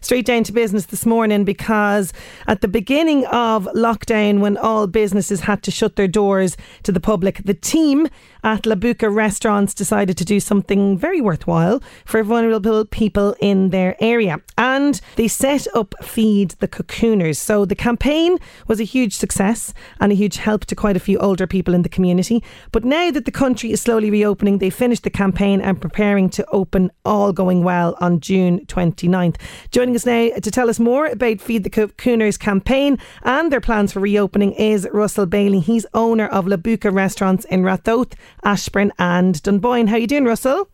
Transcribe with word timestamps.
Straight 0.00 0.26
down 0.26 0.44
to 0.44 0.52
business 0.52 0.86
this 0.86 1.04
morning 1.04 1.42
because 1.42 2.12
at 2.46 2.60
the 2.60 2.68
beginning 2.68 3.26
of 3.26 3.64
lockdown, 3.74 4.38
when 4.38 4.56
all 4.56 4.86
businesses 4.86 5.40
had 5.40 5.60
to 5.64 5.72
shut 5.72 5.96
their 5.96 6.06
doors 6.06 6.56
to 6.84 6.92
the 6.92 7.00
public, 7.00 7.42
the 7.44 7.52
team 7.52 8.06
at 8.44 8.64
La 8.64 8.76
Buca 8.76 9.12
Restaurants 9.12 9.74
decided 9.74 10.16
to 10.16 10.24
do 10.24 10.38
something 10.38 10.96
very 10.96 11.20
worthwhile 11.20 11.82
for 12.04 12.22
vulnerable 12.22 12.84
people 12.84 13.34
in 13.40 13.70
their 13.70 13.96
area. 13.98 14.40
And 14.56 15.00
they 15.16 15.26
set 15.26 15.66
up 15.74 15.94
Feed 16.02 16.50
the 16.60 16.68
Cocooners. 16.68 17.36
So 17.36 17.64
the 17.64 17.74
campaign 17.74 18.38
was 18.68 18.78
a 18.80 18.84
huge 18.84 19.16
success 19.16 19.74
and 20.00 20.12
a 20.12 20.14
huge 20.14 20.36
help 20.36 20.64
to 20.66 20.76
quite 20.76 20.96
a 20.96 21.00
few 21.00 21.18
older 21.18 21.48
people 21.48 21.74
in 21.74 21.82
the 21.82 21.88
community. 21.88 22.42
But 22.70 22.84
now 22.84 23.10
that 23.10 23.24
the 23.24 23.32
country 23.32 23.72
is 23.72 23.80
slowly 23.80 24.10
reopening, 24.10 24.58
they 24.58 24.70
finished 24.70 25.02
the 25.02 25.10
campaign 25.10 25.60
and 25.60 25.80
preparing 25.80 26.30
to 26.30 26.46
open 26.50 26.92
all 27.04 27.32
going 27.32 27.64
well 27.64 27.96
on 28.00 28.20
June 28.20 28.64
29th. 28.66 29.36
Joining 29.72 29.87
us 29.94 30.06
now 30.06 30.30
to 30.30 30.50
tell 30.50 30.70
us 30.70 30.78
more 30.78 31.06
about 31.06 31.40
Feed 31.40 31.64
the 31.64 31.70
Cocooners 31.70 32.38
campaign 32.38 32.98
and 33.22 33.52
their 33.52 33.60
plans 33.60 33.92
for 33.92 34.00
reopening 34.00 34.52
is 34.52 34.88
Russell 34.92 35.26
Bailey. 35.26 35.60
He's 35.60 35.86
owner 35.94 36.26
of 36.26 36.46
La 36.46 36.56
Buca 36.56 36.92
Restaurants 36.92 37.44
in 37.46 37.62
Ratoath, 37.62 38.14
Ashbourne 38.44 38.92
and 38.98 39.42
Dunboyne. 39.42 39.88
How 39.88 39.96
are 39.96 39.98
you 39.98 40.06
doing, 40.06 40.24
Russell? 40.24 40.68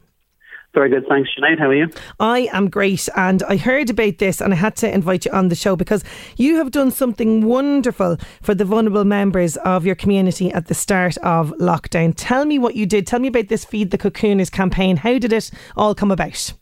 Very 0.75 0.91
good, 0.91 1.07
thanks, 1.09 1.31
Sinead. 1.39 1.61
How 1.61 1.69
are 1.69 1.75
you? 1.75 1.89
I 2.19 2.49
am 2.53 2.69
great, 2.69 3.09
and 3.15 3.45
I 3.45 3.57
heard 3.57 3.91
about 3.91 4.19
this, 4.19 4.41
and 4.41 4.53
I 4.53 4.57
had 4.57 4.75
to 4.77 4.93
invite 4.93 5.25
you 5.25 5.31
on 5.31 5.49
the 5.49 5.55
show 5.55 5.77
because 5.77 6.03
you 6.37 6.57
have 6.57 6.73
done 6.73 6.91
something 6.91 7.47
wonderful 7.47 8.17
for 8.43 8.57
the 8.57 8.65
vulnerable 8.65 9.05
members 9.05 9.57
of 9.59 9.87
your 9.87 9.95
community 9.95 10.51
at 10.53 10.67
the 10.67 10.75
start 10.75 11.17
of 11.19 11.53
lockdown. 11.61 12.13
Tell 12.17 12.45
me 12.45 12.59
what 12.59 12.75
you 12.75 12.87
did. 12.87 13.07
Tell 13.07 13.21
me 13.21 13.29
about 13.29 13.47
this 13.47 13.65
Feed 13.65 13.93
the 13.93 13.99
Cocooners 13.99 14.51
campaign. 14.51 14.97
How 14.97 15.19
did 15.19 15.33
it 15.33 15.53
all 15.77 15.95
come 15.95 16.11
about? 16.11 16.53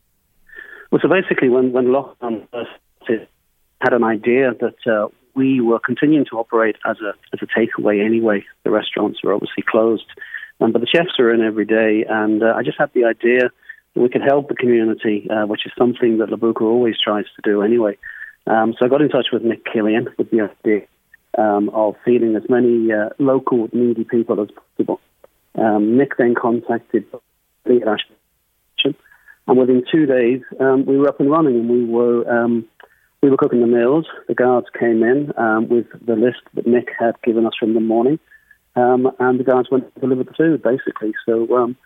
Well, 0.92 1.00
so 1.00 1.08
basically, 1.08 1.48
when 1.48 1.72
when 1.72 1.86
lockdown 1.86 2.46
first 2.52 2.70
had 3.80 3.94
an 3.94 4.04
idea 4.04 4.52
that 4.60 4.86
uh, 4.86 5.08
we 5.34 5.62
were 5.62 5.80
continuing 5.80 6.26
to 6.26 6.38
operate 6.38 6.76
as 6.84 6.98
a 7.00 7.14
as 7.32 7.40
a 7.40 7.46
takeaway 7.46 8.04
anyway. 8.04 8.44
The 8.64 8.70
restaurants 8.70 9.24
were 9.24 9.32
obviously 9.32 9.64
closed, 9.66 10.04
um, 10.60 10.70
but 10.70 10.82
the 10.82 10.86
chefs 10.86 11.18
are 11.18 11.32
in 11.32 11.40
every 11.40 11.64
day, 11.64 12.04
and 12.06 12.42
uh, 12.42 12.52
I 12.54 12.62
just 12.62 12.78
had 12.78 12.90
the 12.92 13.04
idea 13.04 13.50
that 13.94 14.00
we 14.00 14.10
could 14.10 14.20
help 14.20 14.48
the 14.48 14.54
community, 14.54 15.26
uh, 15.30 15.46
which 15.46 15.64
is 15.64 15.72
something 15.78 16.18
that 16.18 16.28
La 16.28 16.36
Buca 16.36 16.60
always 16.60 16.96
tries 17.02 17.24
to 17.36 17.42
do 17.42 17.62
anyway. 17.62 17.96
Um, 18.46 18.74
so 18.78 18.84
I 18.84 18.88
got 18.88 19.00
in 19.00 19.08
touch 19.08 19.28
with 19.32 19.42
Nick 19.42 19.64
Killian 19.64 20.08
with 20.18 20.30
the 20.30 20.42
idea 20.42 20.82
um, 21.38 21.70
of 21.70 21.96
feeding 22.04 22.36
as 22.36 22.42
many 22.50 22.92
uh, 22.92 23.08
local 23.18 23.70
needy 23.72 24.04
people 24.04 24.42
as 24.42 24.48
possible. 24.50 25.00
Um, 25.54 25.96
Nick 25.96 26.18
then 26.18 26.34
contacted 26.34 27.06
Ashbourne 27.64 28.21
and 29.46 29.58
within 29.58 29.84
two 29.90 30.06
days, 30.06 30.40
um, 30.60 30.86
we 30.86 30.96
were 30.96 31.08
up 31.08 31.20
and 31.20 31.30
running, 31.30 31.60
and 31.60 31.68
we 31.68 31.84
were 31.84 32.28
um, 32.30 32.64
we 33.22 33.30
were 33.30 33.36
cooking 33.36 33.60
the 33.60 33.66
meals. 33.66 34.06
The 34.28 34.34
guards 34.34 34.66
came 34.78 35.02
in 35.02 35.32
um, 35.36 35.68
with 35.68 35.86
the 36.04 36.16
list 36.16 36.40
that 36.54 36.66
Nick 36.66 36.88
had 36.98 37.20
given 37.22 37.46
us 37.46 37.52
from 37.58 37.74
the 37.74 37.80
morning, 37.80 38.18
um, 38.76 39.10
and 39.18 39.38
the 39.38 39.44
guards 39.44 39.70
went 39.70 39.92
to 39.94 40.00
deliver 40.00 40.24
the 40.24 40.34
food, 40.34 40.62
basically. 40.62 41.12
So 41.26 41.56
um, 41.56 41.76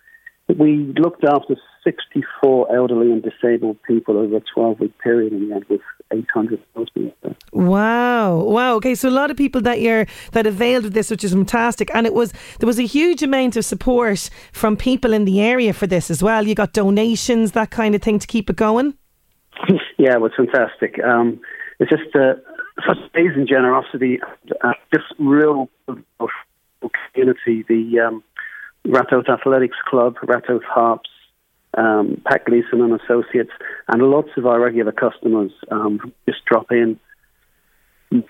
we 0.48 0.94
looked 0.96 1.24
after 1.24 1.56
64 1.82 2.74
elderly 2.74 3.10
and 3.12 3.22
disabled 3.22 3.82
people 3.82 4.16
over 4.16 4.36
a 4.36 4.42
12 4.54 4.80
week 4.80 4.98
period 4.98 5.32
in 5.32 5.48
the 5.48 5.54
end 5.54 5.64
with 5.68 5.80
800 6.12 6.62
meals 6.74 6.88
being. 6.94 7.12
Wow. 7.52 8.36
Wow. 8.36 8.74
Okay, 8.74 8.94
so 8.94 9.08
a 9.08 9.10
lot 9.10 9.30
of 9.30 9.36
people 9.36 9.60
that 9.62 9.80
you're 9.80 10.06
that 10.32 10.46
availed 10.46 10.84
of 10.84 10.92
this, 10.94 11.10
which 11.10 11.24
is 11.24 11.32
fantastic. 11.32 11.90
And 11.94 12.06
it 12.06 12.14
was 12.14 12.32
there 12.60 12.66
was 12.66 12.78
a 12.78 12.86
huge 12.86 13.22
amount 13.22 13.56
of 13.56 13.64
support 13.64 14.30
from 14.52 14.76
people 14.76 15.12
in 15.12 15.24
the 15.24 15.40
area 15.40 15.72
for 15.72 15.86
this 15.86 16.10
as 16.10 16.22
well. 16.22 16.46
You 16.46 16.54
got 16.54 16.72
donations, 16.72 17.52
that 17.52 17.70
kind 17.70 17.94
of 17.94 18.02
thing 18.02 18.18
to 18.18 18.26
keep 18.26 18.48
it 18.48 18.56
going? 18.56 18.94
yeah, 19.98 20.14
it 20.14 20.20
was 20.20 20.32
fantastic. 20.36 21.02
Um, 21.02 21.40
it's 21.80 21.90
just 21.90 22.14
uh, 22.14 22.34
such 22.86 22.98
amazing 23.14 23.46
generosity, 23.48 24.20
uh, 24.62 24.72
just 24.94 25.06
real 25.18 25.68
community. 27.12 27.64
The 27.68 28.00
um, 28.00 28.22
Ratoath 28.86 29.28
Athletics 29.28 29.76
Club, 29.88 30.16
Ratoath 30.22 30.64
Harps, 30.64 31.10
um, 31.76 32.22
Pat 32.24 32.44
Gleason 32.44 32.80
and 32.80 32.98
Associates, 33.00 33.50
and 33.88 34.02
lots 34.02 34.30
of 34.36 34.46
our 34.46 34.60
regular 34.60 34.92
customers 34.92 35.52
um, 35.70 36.12
just 36.28 36.44
drop 36.44 36.70
in. 36.70 36.98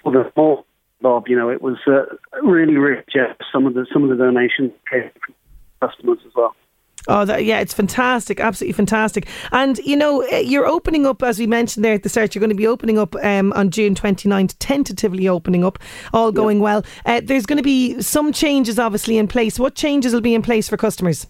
For 0.03 0.13
the 0.13 0.33
more, 0.37 0.65
Bob, 1.01 1.29
you 1.29 1.37
know, 1.37 1.51
it 1.51 1.61
was 1.61 1.77
uh, 1.87 2.05
really 2.43 2.77
rich. 2.77 3.11
Some 3.53 3.67
of 3.67 3.75
the 3.75 3.87
some 3.93 4.03
of 4.03 4.09
the 4.09 4.17
donations 4.17 4.73
came 4.91 5.11
from 5.25 5.35
customers 5.81 6.19
as 6.27 6.33
well. 6.35 6.57
Oh, 7.09 7.25
that, 7.25 7.45
yeah, 7.45 7.61
it's 7.61 7.75
fantastic, 7.75 8.41
absolutely 8.41 8.73
fantastic. 8.73 9.29
And, 9.53 9.79
you 9.79 9.97
know, 9.97 10.23
eh, 10.23 10.41
you're 10.41 10.67
opening 10.67 11.07
up, 11.07 11.23
as 11.23 11.39
we 11.39 11.47
mentioned 11.47 11.85
there 11.85 11.95
at 11.95 12.03
the 12.03 12.09
start, 12.09 12.35
you're 12.35 12.41
going 12.41 12.51
to 12.51 12.57
be 12.57 12.67
opening 12.67 12.99
up 12.99 13.15
um, 13.23 13.53
on 13.53 13.71
June 13.71 13.95
29th, 13.95 14.57
tentatively 14.59 15.29
opening 15.29 15.65
up, 15.65 15.79
all 16.13 16.33
going 16.33 16.61
well. 16.61 16.85
Uh, 17.05 17.21
there's 17.23 17.47
going 17.47 17.59
to 17.59 17.63
be 17.63 18.01
some 18.03 18.33
changes, 18.33 18.79
obviously, 18.79 19.19
in 19.19 19.29
place. 19.29 19.59
What 19.59 19.75
changes 19.75 20.13
will 20.13 20.21
be 20.21 20.35
in 20.35 20.43
place 20.43 20.69
for 20.69 20.77
customers? 20.77 21.27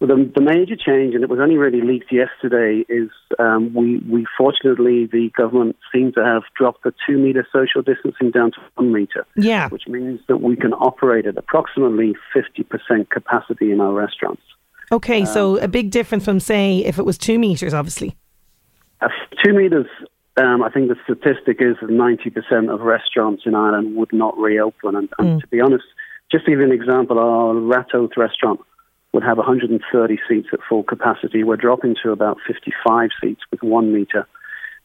Well, 0.00 0.08
the, 0.08 0.30
the 0.34 0.42
major 0.42 0.76
change, 0.76 1.14
and 1.14 1.24
it 1.24 1.30
was 1.30 1.38
only 1.40 1.56
really 1.56 1.80
leaked 1.80 2.12
yesterday, 2.12 2.84
is 2.86 3.08
um, 3.38 3.72
we, 3.72 3.98
we 4.06 4.26
fortunately, 4.36 5.06
the 5.06 5.30
government 5.34 5.76
seems 5.92 6.14
to 6.14 6.24
have 6.24 6.42
dropped 6.54 6.84
the 6.84 6.92
two 7.06 7.16
metre 7.16 7.46
social 7.50 7.80
distancing 7.80 8.30
down 8.30 8.52
to 8.52 8.58
one 8.74 8.92
metre. 8.92 9.26
Yeah. 9.36 9.70
Which 9.70 9.86
means 9.88 10.20
that 10.28 10.42
we 10.42 10.54
can 10.56 10.74
operate 10.74 11.24
at 11.24 11.38
approximately 11.38 12.14
50% 12.34 13.08
capacity 13.08 13.72
in 13.72 13.80
our 13.80 13.94
restaurants. 13.94 14.42
Okay, 14.92 15.20
um, 15.20 15.26
so 15.26 15.56
a 15.56 15.68
big 15.68 15.90
difference 15.90 16.24
from, 16.24 16.40
say, 16.40 16.78
if 16.78 16.98
it 16.98 17.04
was 17.04 17.18
two 17.18 17.38
metres, 17.38 17.74
obviously. 17.74 18.16
Uh, 19.00 19.08
two 19.44 19.52
metres, 19.52 19.86
um, 20.36 20.62
I 20.62 20.70
think 20.70 20.88
the 20.88 20.96
statistic 21.04 21.58
is 21.60 21.76
that 21.80 21.90
90% 21.90 22.72
of 22.72 22.80
restaurants 22.80 23.42
in 23.46 23.54
Ireland 23.54 23.96
would 23.96 24.12
not 24.12 24.36
reopen. 24.38 24.94
And, 24.94 25.08
and 25.18 25.28
mm. 25.28 25.40
to 25.40 25.46
be 25.48 25.60
honest, 25.60 25.84
just 26.30 26.44
to 26.44 26.50
give 26.50 26.60
you 26.60 26.66
an 26.66 26.72
example, 26.72 27.18
our 27.18 27.54
Ratoath 27.54 28.16
restaurant 28.16 28.60
would 29.12 29.22
have 29.22 29.38
130 29.38 30.18
seats 30.28 30.48
at 30.52 30.60
full 30.68 30.82
capacity. 30.82 31.42
We're 31.42 31.56
dropping 31.56 31.96
to 32.02 32.10
about 32.10 32.38
55 32.46 33.10
seats 33.20 33.40
with 33.50 33.62
one 33.62 33.92
metre 33.92 34.26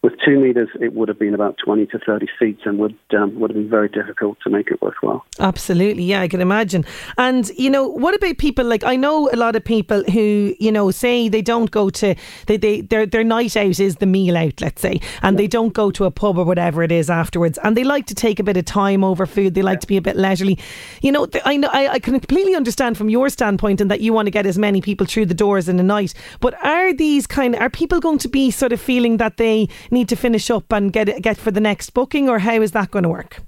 with 0.03 0.13
two 0.25 0.39
meters, 0.39 0.69
it 0.79 0.93
would 0.93 1.09
have 1.09 1.19
been 1.19 1.35
about 1.35 1.57
20 1.63 1.85
to 1.87 1.99
30 1.99 2.27
seats 2.39 2.61
and 2.65 2.79
would 2.79 2.97
um, 3.15 3.39
would 3.39 3.51
have 3.51 3.55
been 3.55 3.69
very 3.69 3.87
difficult 3.87 4.37
to 4.43 4.49
make 4.49 4.71
it 4.71 4.81
worthwhile. 4.81 5.23
Absolutely, 5.39 6.03
yeah, 6.03 6.21
I 6.21 6.27
can 6.27 6.41
imagine. 6.41 6.85
And 7.19 7.49
you 7.49 7.69
know, 7.69 7.87
what 7.87 8.15
about 8.15 8.39
people 8.39 8.65
like 8.65 8.83
I 8.83 8.95
know 8.95 9.29
a 9.31 9.35
lot 9.35 9.55
of 9.55 9.63
people 9.63 10.03
who 10.05 10.55
you 10.59 10.71
know 10.71 10.89
say 10.89 11.29
they 11.29 11.43
don't 11.43 11.69
go 11.69 11.91
to 11.91 12.15
they, 12.47 12.57
they 12.57 12.81
their 12.81 13.05
their 13.05 13.23
night 13.23 13.55
out 13.55 13.79
is 13.79 13.97
the 13.97 14.07
meal 14.07 14.37
out, 14.37 14.59
let's 14.59 14.81
say, 14.81 14.99
and 15.21 15.35
yeah. 15.35 15.43
they 15.43 15.47
don't 15.47 15.73
go 15.73 15.91
to 15.91 16.05
a 16.05 16.11
pub 16.11 16.37
or 16.39 16.45
whatever 16.45 16.81
it 16.81 16.91
is 16.91 17.09
afterwards, 17.11 17.59
and 17.63 17.77
they 17.77 17.83
like 17.83 18.07
to 18.07 18.15
take 18.15 18.39
a 18.39 18.43
bit 18.43 18.57
of 18.57 18.65
time 18.65 19.03
over 19.03 19.27
food. 19.27 19.53
They 19.53 19.61
like 19.61 19.77
yeah. 19.77 19.81
to 19.81 19.87
be 19.87 19.97
a 19.97 20.01
bit 20.01 20.15
leisurely. 20.15 20.57
You 21.01 21.11
know, 21.11 21.27
I 21.45 21.57
know 21.57 21.69
I, 21.71 21.87
I 21.89 21.99
can 21.99 22.19
completely 22.19 22.55
understand 22.55 22.97
from 22.97 23.09
your 23.09 23.29
standpoint 23.29 23.79
and 23.79 23.91
that 23.91 24.01
you 24.01 24.13
want 24.13 24.25
to 24.25 24.31
get 24.31 24.47
as 24.47 24.57
many 24.57 24.81
people 24.81 25.05
through 25.05 25.27
the 25.27 25.35
doors 25.35 25.69
in 25.69 25.79
a 25.79 25.83
night. 25.83 26.15
But 26.39 26.55
are 26.65 26.91
these 26.91 27.27
kind 27.27 27.53
of 27.53 27.61
are 27.61 27.69
people 27.69 27.99
going 27.99 28.17
to 28.19 28.27
be 28.27 28.49
sort 28.49 28.73
of 28.73 28.81
feeling 28.81 29.17
that 29.17 29.37
they 29.37 29.69
need 29.91 30.09
to 30.09 30.15
finish 30.15 30.49
up 30.49 30.71
and 30.71 30.91
get 30.91 31.21
get 31.21 31.37
for 31.37 31.51
the 31.51 31.59
next 31.59 31.91
booking, 31.91 32.29
or 32.29 32.39
how 32.39 32.61
is 32.61 32.71
that 32.71 32.91
going 32.91 33.03
to 33.03 33.09
work? 33.09 33.41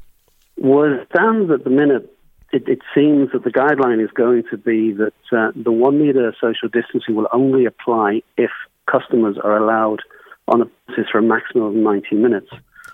Well, 0.58 0.94
it 0.94 1.08
stands 1.16 1.52
at 1.52 1.64
the 1.64 1.70
minute. 1.70 2.10
It, 2.52 2.68
it 2.68 2.80
seems 2.94 3.32
that 3.32 3.44
the 3.44 3.50
guideline 3.50 4.04
is 4.04 4.12
going 4.12 4.44
to 4.52 4.58
be 4.58 4.94
that 4.94 5.14
uh, 5.32 5.52
the 5.56 5.72
one 5.72 6.00
metre 6.00 6.36
social 6.40 6.70
distancing 6.70 7.16
will 7.16 7.28
only 7.34 7.66
apply 7.66 8.22
if 8.38 8.52
customers 8.86 9.38
are 9.44 9.58
allowed 9.58 10.02
on 10.48 10.62
a 10.62 10.66
basis 10.88 11.10
for 11.12 11.20
a 11.20 11.24
maximum 11.24 11.64
of 11.64 11.74
90 11.74 12.16
minutes. 12.16 12.50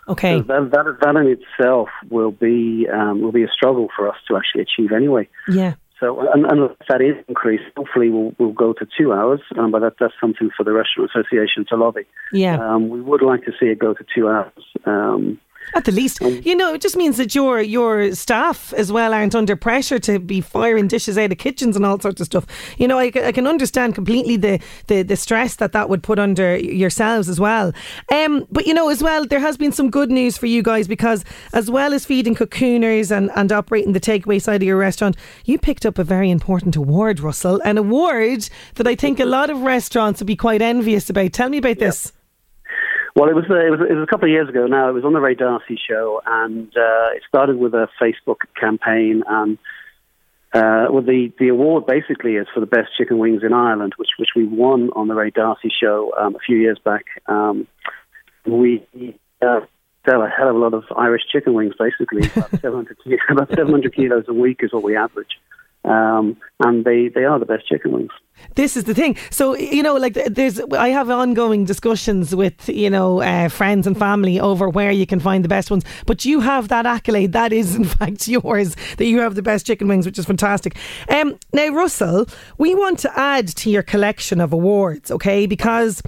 Okay. 0.07 0.39
So 0.39 0.43
that, 0.43 0.71
that, 0.71 0.97
that 1.01 1.15
in 1.17 1.27
itself 1.27 1.89
will 2.09 2.31
be 2.31 2.87
um, 2.91 3.21
will 3.21 3.31
be 3.31 3.43
a 3.43 3.49
struggle 3.49 3.89
for 3.95 4.07
us 4.09 4.15
to 4.27 4.37
actually 4.37 4.61
achieve 4.61 4.91
anyway. 4.91 5.27
Yeah. 5.47 5.75
So 5.99 6.19
and, 6.33 6.45
unless 6.45 6.75
that 6.87 7.01
is 7.01 7.15
increased, 7.27 7.65
hopefully 7.75 8.09
we'll, 8.09 8.33
we'll 8.37 8.53
go 8.53 8.73
to 8.73 8.87
two 8.97 9.11
hours. 9.13 9.41
Um, 9.57 9.71
but 9.71 9.79
that, 9.79 9.93
that's 9.99 10.13
something 10.19 10.49
for 10.55 10.63
the 10.63 10.71
Restaurant 10.71 11.11
Association 11.13 11.65
to 11.69 11.75
lobby. 11.75 12.05
Yeah. 12.31 12.57
Um, 12.57 12.89
we 12.89 13.01
would 13.01 13.21
like 13.21 13.43
to 13.45 13.51
see 13.59 13.67
it 13.67 13.79
go 13.79 13.93
to 13.93 14.05
two 14.15 14.29
hours. 14.29 14.63
Um, 14.85 15.39
At 15.75 15.85
the 15.85 15.91
least, 15.91 16.19
you 16.21 16.55
know, 16.55 16.73
it 16.73 16.81
just 16.81 16.95
means 16.95 17.17
that 17.17 17.35
your 17.35 17.61
your 17.61 18.13
staff 18.15 18.73
as 18.73 18.91
well 18.91 19.13
aren't 19.13 19.35
under 19.35 19.55
pressure 19.55 19.99
to 19.99 20.19
be 20.19 20.41
firing 20.41 20.87
dishes 20.87 21.17
out 21.17 21.31
of 21.31 21.37
kitchens 21.37 21.75
and 21.75 21.85
all 21.85 21.99
sorts 21.99 22.21
of 22.21 22.25
stuff. 22.25 22.45
You 22.77 22.87
know, 22.87 22.97
I, 22.97 23.11
I 23.15 23.31
can 23.31 23.47
understand 23.47 23.95
completely 23.95 24.37
the, 24.37 24.59
the, 24.87 25.03
the 25.03 25.15
stress 25.15 25.55
that 25.55 25.71
that 25.73 25.89
would 25.89 26.03
put 26.03 26.19
under 26.19 26.57
yourselves 26.57 27.29
as 27.29 27.39
well. 27.39 27.73
Um, 28.11 28.47
but 28.51 28.65
you 28.65 28.73
know, 28.73 28.89
as 28.89 29.03
well, 29.03 29.25
there 29.25 29.39
has 29.39 29.57
been 29.57 29.71
some 29.71 29.89
good 29.89 30.11
news 30.11 30.37
for 30.37 30.47
you 30.47 30.61
guys 30.61 30.87
because 30.87 31.23
as 31.53 31.69
well 31.69 31.93
as 31.93 32.05
feeding 32.05 32.35
cocooners 32.35 33.15
and, 33.15 33.29
and 33.35 33.51
operating 33.51 33.93
the 33.93 33.99
takeaway 33.99 34.41
side 34.41 34.61
of 34.61 34.67
your 34.67 34.77
restaurant, 34.77 35.15
you 35.45 35.57
picked 35.57 35.85
up 35.85 35.97
a 35.97 36.03
very 36.03 36.29
important 36.29 36.75
award, 36.75 37.19
Russell, 37.19 37.61
an 37.63 37.77
award 37.77 38.49
that 38.75 38.87
I 38.87 38.95
think 38.95 39.19
a 39.19 39.25
lot 39.25 39.49
of 39.49 39.61
restaurants 39.61 40.19
would 40.19 40.27
be 40.27 40.35
quite 40.35 40.61
envious 40.61 41.09
about. 41.09 41.33
Tell 41.33 41.49
me 41.49 41.57
about 41.57 41.79
this. 41.79 42.13
Well, 43.19 43.27
it 43.27 43.35
was, 43.35 43.43
uh, 43.49 43.55
it 43.55 43.69
was 43.69 43.81
it 43.81 43.93
was 43.95 44.03
a 44.03 44.09
couple 44.09 44.29
of 44.29 44.31
years 44.31 44.47
ago 44.47 44.65
now. 44.65 44.87
It 44.87 44.93
was 44.93 45.03
on 45.03 45.11
the 45.11 45.19
Ray 45.19 45.35
D'Arcy 45.35 45.77
show, 45.77 46.21
and 46.25 46.69
uh, 46.69 47.17
it 47.17 47.23
started 47.27 47.57
with 47.57 47.73
a 47.73 47.89
Facebook 48.01 48.37
campaign. 48.57 49.23
And 49.27 49.57
uh, 50.53 50.87
well, 50.89 51.01
the 51.01 51.29
the 51.37 51.49
award 51.49 51.85
basically 51.85 52.35
is 52.35 52.47
for 52.53 52.61
the 52.61 52.65
best 52.65 52.95
chicken 52.97 53.17
wings 53.17 53.43
in 53.43 53.51
Ireland, 53.51 53.95
which 53.97 54.11
which 54.17 54.29
we 54.37 54.45
won 54.45 54.91
on 54.95 55.09
the 55.09 55.15
Ray 55.15 55.31
D'Arcy 55.31 55.69
show 55.69 56.13
um, 56.17 56.35
a 56.35 56.39
few 56.39 56.55
years 56.55 56.79
back. 56.81 57.03
Um, 57.27 57.67
we 58.45 58.85
uh, 59.41 59.59
sell 60.09 60.21
a 60.21 60.29
hell 60.29 60.47
of 60.47 60.55
a 60.55 60.59
lot 60.59 60.73
of 60.73 60.85
Irish 60.95 61.23
chicken 61.29 61.53
wings, 61.53 61.73
basically 61.77 62.21
about 62.37 62.51
700 62.51 62.97
about 63.29 63.49
700 63.49 63.93
kilos 63.93 64.23
a 64.29 64.33
week 64.33 64.61
is 64.63 64.71
what 64.71 64.83
we 64.83 64.95
average. 64.95 65.41
Um, 65.85 66.37
and 66.59 66.83
they, 66.83 67.07
they 67.07 67.23
are 67.23 67.39
the 67.39 67.45
best 67.45 67.67
chicken 67.67 67.93
wings. 67.93 68.11
This 68.55 68.75
is 68.75 68.85
the 68.85 68.93
thing. 68.93 69.15
So 69.29 69.55
you 69.55 69.83
know, 69.83 69.95
like 69.95 70.13
there's, 70.13 70.59
I 70.59 70.89
have 70.89 71.09
ongoing 71.09 71.65
discussions 71.65 72.35
with 72.35 72.67
you 72.69 72.89
know 72.89 73.21
uh, 73.21 73.49
friends 73.49 73.87
and 73.87 73.97
family 73.97 74.39
over 74.39 74.69
where 74.69 74.91
you 74.91 75.05
can 75.05 75.19
find 75.19 75.43
the 75.43 75.49
best 75.49 75.71
ones. 75.71 75.83
But 76.05 76.25
you 76.25 76.39
have 76.39 76.67
that 76.69 76.85
accolade. 76.85 77.33
That 77.33 77.53
is 77.53 77.75
in 77.81 77.85
fact 77.85 78.27
yours. 78.27 78.75
That 78.97 79.05
you 79.05 79.19
have 79.19 79.35
the 79.35 79.41
best 79.41 79.65
chicken 79.65 79.87
wings, 79.87 80.05
which 80.05 80.19
is 80.19 80.25
fantastic. 80.25 80.77
Um, 81.09 81.37
now, 81.53 81.69
Russell, 81.69 82.27
we 82.57 82.75
want 82.75 82.99
to 82.99 83.19
add 83.19 83.47
to 83.49 83.69
your 83.69 83.83
collection 83.83 84.41
of 84.41 84.53
awards, 84.53 85.11
okay? 85.11 85.45
Because 85.45 86.01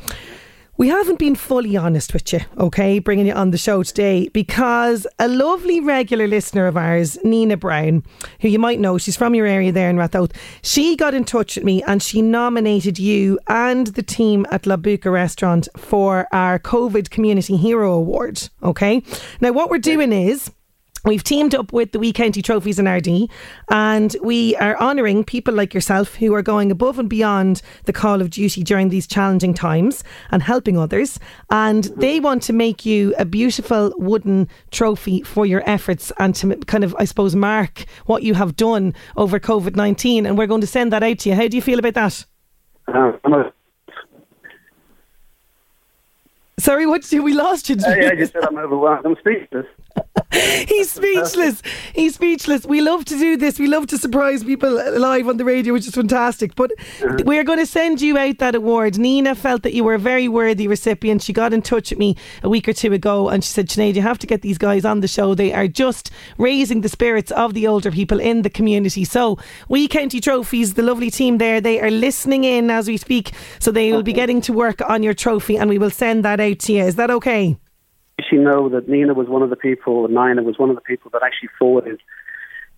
we 0.78 0.88
haven't 0.88 1.20
been 1.20 1.36
fully 1.36 1.76
honest 1.78 2.14
with 2.14 2.32
you, 2.34 2.40
okay, 2.58 3.00
bringing 3.00 3.28
you 3.28 3.34
on 3.34 3.52
the 3.52 3.58
show 3.58 3.84
today 3.84 4.30
because 4.30 5.06
a 5.20 5.28
lovely 5.28 5.80
regular 5.80 6.28
listener 6.28 6.66
of 6.66 6.78
ours, 6.78 7.18
Nina 7.24 7.58
Brown, 7.58 8.04
who 8.40 8.48
you 8.48 8.58
might 8.58 8.80
know, 8.80 8.98
she's 8.98 9.18
from 9.18 9.36
your 9.36 9.46
area 9.46 9.72
there 9.72 9.90
in 9.90 9.98
Ratoath, 9.98 10.32
she 10.62 10.96
got 10.96 11.14
in 11.14 11.24
touch 11.26 11.56
with 11.56 11.66
me 11.66 11.84
and 11.84 12.02
she 12.02 12.22
nominated 12.22 12.98
you 12.98 13.38
and 13.48 13.88
the 13.88 14.04
team 14.04 14.46
at 14.50 14.66
La 14.66 14.78
Buca 14.78 15.12
Restaurant 15.12 15.68
for 15.78 16.28
our 16.32 16.58
COVID 16.58 17.10
Community 17.10 17.58
Hero 17.58 17.94
Award, 17.94 18.50
okay? 18.64 19.04
Now, 19.40 19.52
what 19.52 19.70
we're 19.70 19.78
doing 19.78 20.12
is. 20.12 20.52
We've 21.04 21.24
teamed 21.24 21.56
up 21.56 21.74
with 21.74 21.94
the 21.94 22.00
Wee 22.00 22.14
County 22.14 22.44
Trophies 22.44 22.78
in 22.78 22.86
Ardee 22.86 23.28
and 23.70 24.16
we 24.22 24.56
are 24.58 24.80
honouring 24.80 25.24
people 25.24 25.52
like 25.52 25.74
yourself 25.74 26.16
who 26.16 26.32
are 26.36 26.44
going 26.44 26.70
above 26.72 27.00
and 27.00 27.10
beyond 27.10 27.64
the 27.86 27.94
call 27.94 28.22
of 28.22 28.30
duty 28.30 28.62
during 28.64 28.90
these 28.90 29.08
challenging 29.08 29.56
times 29.56 30.04
and 30.30 30.44
helping 30.44 30.78
others. 30.78 31.20
And 31.50 31.86
they 31.98 32.20
want 32.20 32.44
to 32.44 32.54
make 32.54 32.86
you 32.86 33.16
a 33.18 33.26
beautiful 33.26 33.92
wooden 33.98 34.48
trophy 34.70 35.24
for 35.24 35.48
your 35.48 35.68
efforts 35.68 36.12
and 36.20 36.36
to 36.36 36.56
kind 36.68 36.84
of, 36.84 36.96
I 37.00 37.06
suppose, 37.06 37.36
mark 37.36 37.86
what 38.06 38.22
you 38.22 38.36
have 38.36 38.56
done 38.56 38.94
over 39.18 39.40
COVID 39.40 39.76
19. 39.76 40.28
And 40.28 40.38
we're 40.38 40.46
going 40.46 40.62
to 40.62 40.68
send 40.68 40.94
that 40.94 41.02
out 41.02 41.18
to 41.20 41.30
you. 41.30 41.36
How 41.36 41.48
do 41.48 41.58
you 41.58 41.64
feel 41.64 41.80
about 41.80 41.96
that? 41.96 42.26
Uh, 42.88 43.14
a, 43.24 43.52
Sorry, 46.62 46.86
what 46.86 47.02
did 47.02 47.12
you, 47.12 47.24
we 47.24 47.34
lost 47.34 47.72
you? 47.72 47.76
yeah, 47.80 48.10
I 48.12 48.16
just 48.16 48.34
said 48.34 48.44
I'm 48.46 48.56
overwhelmed. 48.56 49.04
I'm 49.04 49.16
speechless. 49.18 49.66
He's 50.32 50.92
speechless. 50.92 51.62
He's 51.94 52.16
speechless. 52.16 52.66
We 52.66 52.80
love 52.82 53.04
to 53.06 53.18
do 53.18 53.36
this. 53.36 53.60
We 53.60 53.68
love 53.68 53.88
to 53.88 53.98
surprise 53.98 54.44
people 54.44 54.72
live 54.72 55.28
on 55.28 55.38
the 55.38 55.44
radio, 55.44 55.74
which 55.74 55.88
is 55.88 55.94
fantastic. 55.94 56.56
But 56.56 56.72
mm-hmm. 56.78 57.28
we're 57.28 57.44
going 57.44 57.60
to 57.60 57.66
send 57.66 58.02
you 58.02 58.18
out 58.18 58.38
that 58.40 58.56
award. 58.56 58.98
Nina 58.98 59.36
felt 59.36 59.64
that 59.64 59.74
you 59.74 59.84
were 59.84 59.96
a 59.96 60.00
very 60.00 60.28
worthy 60.28 60.68
recipient. 60.68 61.22
She 61.22 61.34
got 61.34 61.54
in 61.54 61.62
touch 61.62 61.90
with 61.90 62.00
me 62.00 62.16
a 62.44 62.50
week 62.50 62.68
or 62.70 62.74
two 62.74 62.94
ago 62.94 63.30
and 63.30 63.44
she 63.44 63.50
said, 63.50 63.68
Sinead, 63.68 63.96
you 63.96 64.02
have 64.02 64.20
to 64.20 64.28
get 64.28 64.42
these 64.42 64.58
guys 64.58 64.86
on 64.86 65.02
the 65.02 65.08
show. 65.08 65.36
They 65.36 65.54
are 65.54 65.68
just 65.68 66.12
raising 66.38 66.82
the 66.82 66.90
spirits 66.90 67.32
of 67.32 67.54
the 67.54 67.68
older 67.68 67.92
people 67.92 68.20
in 68.20 68.44
the 68.44 68.50
community. 68.50 69.04
So, 69.04 69.38
Wee 69.68 69.88
County 69.88 70.22
Trophies, 70.22 70.76
the 70.76 70.84
lovely 70.84 71.12
team 71.12 71.40
there, 71.40 71.60
they 71.60 71.82
are 71.82 71.92
listening 71.92 72.46
in 72.46 72.72
as 72.72 72.88
we 72.88 72.98
speak. 72.98 73.34
So, 73.60 73.72
they 73.72 73.92
will 73.92 74.04
be 74.04 74.12
mm-hmm. 74.12 74.16
getting 74.16 74.42
to 74.42 74.54
work 74.54 74.82
on 74.90 75.04
your 75.04 75.14
trophy 75.14 75.58
and 75.58 75.70
we 75.70 75.78
will 75.78 75.90
send 75.90 76.24
that 76.24 76.40
out 76.40 76.60
to 76.60 76.74
you. 76.74 76.84
Is 76.84 76.96
that 76.96 77.12
okay? 77.12 77.58
She 78.32 78.38
know 78.38 78.70
that 78.70 78.88
Nina 78.88 79.14
was 79.14 79.28
one 79.28 79.42
of 79.44 79.50
the 79.50 79.58
people, 79.58 80.08
Nina 80.08 80.42
was 80.42 80.58
one 80.58 80.70
of 80.70 80.76
the 80.76 80.82
people 80.82 81.12
that 81.12 81.22
actually 81.24 81.50
forwarded 81.60 82.00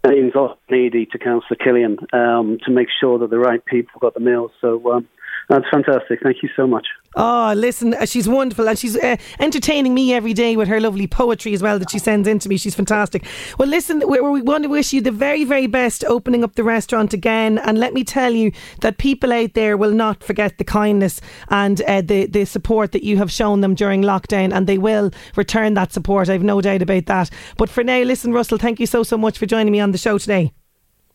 names 0.06 0.36
off 0.36 0.58
needy 0.70 1.06
to 1.06 1.20
Councillor 1.20 1.58
Killian 1.64 1.98
um, 2.12 2.58
to 2.66 2.72
make 2.72 2.88
sure 3.00 3.20
that 3.20 3.30
the 3.30 3.38
right 3.38 3.64
people 3.64 4.00
got 4.02 4.16
the 4.16 4.20
meals. 4.20 4.52
So 4.60 4.92
um, 4.92 5.08
that's 5.50 5.66
fantastic. 5.70 6.20
Thank 6.22 6.42
you 6.42 6.50
so 6.56 6.66
much. 6.66 6.88
Oh, 7.16 7.54
listen, 7.56 7.94
uh, 7.94 8.06
she's 8.06 8.28
wonderful 8.28 8.68
and 8.68 8.78
she's 8.78 8.98
uh, 8.98 9.18
entertaining 9.40 9.94
me 9.94 10.14
every 10.14 10.34
day 10.34 10.56
with 10.56 10.68
her 10.68 10.80
lovely 10.80 11.06
poetry 11.06 11.54
as 11.54 11.62
well 11.62 11.78
that 11.78 11.92
she 11.92 12.00
sends 12.00 12.28
in 12.28 12.40
to 12.40 12.50
me. 12.50 12.58
She's 12.58 12.74
fantastic. 12.74 13.24
Well, 13.60 13.68
listen, 13.68 14.02
we, 14.08 14.20
we 14.20 14.42
want 14.42 14.64
to 14.64 14.70
wish 14.70 14.94
you 14.94 15.02
the 15.02 15.12
very, 15.12 15.44
very 15.44 15.68
best 15.68 16.04
opening 16.06 16.44
up 16.44 16.56
the 16.56 16.64
restaurant 16.64 17.14
again. 17.14 17.60
And 17.60 17.78
let 17.78 17.94
me 17.94 18.04
tell 18.04 18.32
you 18.32 18.52
that 18.82 18.98
people 18.98 19.32
out 19.32 19.54
there 19.54 19.78
will 19.78 19.92
not 19.92 20.24
forget 20.24 20.58
the 20.58 20.64
kindness 20.64 21.22
and 21.50 21.82
uh, 21.84 22.02
the, 22.02 22.26
the 22.26 22.46
support 22.46 22.92
that 22.94 23.04
you 23.04 23.18
have 23.18 23.32
shown 23.32 23.62
them 23.62 23.76
during 23.76 24.02
lockdown, 24.02 24.54
and 24.54 24.66
they 24.66 24.78
will 24.78 25.12
return 25.36 25.76
that 25.76 25.92
support. 25.92 26.30
I've 26.30 26.44
no 26.44 26.62
doubt 26.62 26.82
about 26.82 27.06
that. 27.06 27.30
But 27.58 27.70
for 27.70 27.84
now, 27.84 28.02
listen, 28.02 28.34
Russell, 28.34 28.58
thank 28.58 28.80
you 28.80 28.88
so, 28.88 29.04
so 29.04 29.18
much 29.18 29.38
for 29.38 29.46
joining 29.46 29.72
me 29.72 29.80
on 29.80 29.92
the 29.92 29.98
show 29.98 30.18
today. 30.18 30.52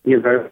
You're 0.05 0.21
very 0.21 0.49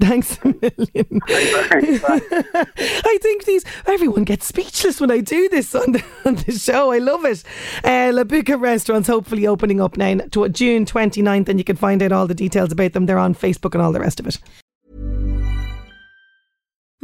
Thanks 0.00 0.38
a 0.42 0.48
million. 0.48 1.20
I 1.28 3.18
think 3.22 3.44
these 3.44 3.64
everyone 3.86 4.24
gets 4.24 4.46
speechless 4.46 5.00
when 5.00 5.10
I 5.10 5.20
do 5.20 5.48
this 5.48 5.74
on 5.74 5.92
the, 5.92 6.04
on 6.24 6.34
the 6.36 6.52
show. 6.52 6.90
I 6.90 6.98
love 6.98 7.24
it. 7.24 7.44
Uh, 7.84 8.10
La 8.12 8.24
Buca 8.24 8.60
restaurants 8.60 9.08
hopefully 9.08 9.46
opening 9.46 9.80
up 9.80 9.96
now 9.96 10.16
to 10.32 10.48
June 10.48 10.84
29th, 10.84 11.48
and 11.48 11.58
you 11.58 11.64
can 11.64 11.76
find 11.76 12.02
out 12.02 12.12
all 12.12 12.26
the 12.26 12.34
details 12.34 12.72
about 12.72 12.92
them. 12.92 13.06
They're 13.06 13.18
on 13.18 13.34
Facebook 13.34 13.74
and 13.74 13.82
all 13.82 13.92
the 13.92 14.00
rest 14.00 14.18
of 14.18 14.26
it. 14.26 14.38